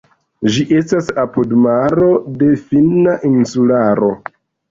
Ĝi 0.53 0.61
estas 0.77 1.09
apud 1.23 1.51
maro 1.65 2.09
de 2.41 2.49
finna 2.71 3.15
insularo. 3.33 4.13